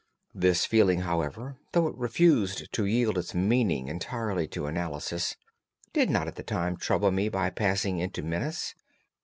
[0.33, 5.35] The feeling, however, though it refused to yield its meaning entirely to analysis,
[5.93, 8.73] did not at the time trouble me by passing into menace.